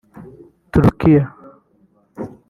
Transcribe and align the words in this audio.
Turukiya 0.71 1.23